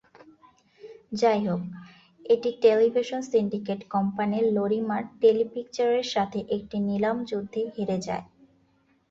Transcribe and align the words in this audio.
যাইহোক, 1.13 1.61
এটি 2.25 2.49
television 2.63 3.21
syndicate 3.31 3.79
company 3.89 4.37
লরিমার-টেলিপিকচারের 4.55 6.05
সাথে 6.13 6.39
একটি 6.55 6.77
নিলাম 6.87 7.17
যুদ্ধে 7.29 7.61
হেরে 7.75 7.97
যায়। 8.07 8.25